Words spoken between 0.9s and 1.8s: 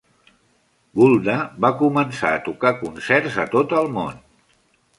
Gulda va